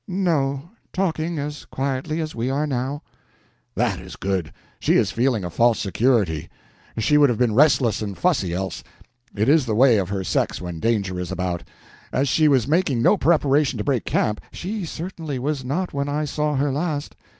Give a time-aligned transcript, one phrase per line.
[0.07, 3.03] "No, talking as quietly as we are now."
[3.75, 4.51] "That is good.
[4.79, 6.49] She is feeling a false security.
[6.97, 10.79] She would have been restless and fussy else—it is the way of her sex when
[10.79, 11.61] danger is about.
[12.11, 16.25] As she was making no preparation to break camp—" "She certainly was not when I
[16.25, 17.15] saw her last."